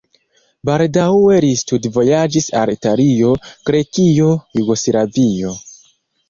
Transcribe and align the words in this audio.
Baldaŭe 0.67 1.35
li 1.43 1.51
studvojaĝis 1.59 2.47
al 2.61 2.71
Italio, 2.77 3.35
Grekio, 3.69 4.31
Jugoslavio. 4.63 5.55